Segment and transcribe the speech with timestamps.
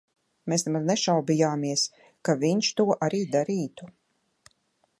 [0.51, 1.83] Mēs nemaz nešaubījāmies,
[2.29, 3.91] ka viņš to arī darītu.